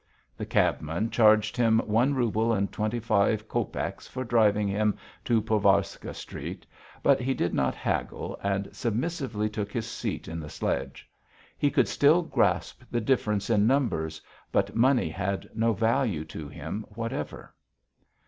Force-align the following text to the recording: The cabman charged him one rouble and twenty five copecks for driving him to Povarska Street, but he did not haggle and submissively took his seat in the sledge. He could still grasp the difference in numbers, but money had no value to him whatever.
The 0.35 0.47
cabman 0.47 1.11
charged 1.11 1.55
him 1.55 1.77
one 1.77 2.15
rouble 2.15 2.53
and 2.53 2.71
twenty 2.71 2.99
five 2.99 3.47
copecks 3.47 4.07
for 4.07 4.23
driving 4.23 4.67
him 4.67 4.97
to 5.25 5.43
Povarska 5.43 6.15
Street, 6.15 6.65
but 7.03 7.21
he 7.21 7.35
did 7.35 7.53
not 7.53 7.75
haggle 7.75 8.35
and 8.41 8.75
submissively 8.75 9.47
took 9.47 9.71
his 9.71 9.85
seat 9.87 10.27
in 10.27 10.39
the 10.39 10.49
sledge. 10.49 11.07
He 11.55 11.69
could 11.69 11.87
still 11.87 12.23
grasp 12.23 12.81
the 12.89 12.99
difference 12.99 13.47
in 13.51 13.67
numbers, 13.67 14.19
but 14.51 14.75
money 14.75 15.09
had 15.09 15.47
no 15.53 15.71
value 15.71 16.25
to 16.25 16.47
him 16.49 16.83
whatever. 16.89 17.53